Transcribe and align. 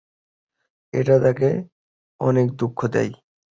এটা 0.93 1.15
তাকে 1.19 1.49
অনেক 2.19 2.47
দুঃখ 2.51 2.79
দেয়। 2.93 3.11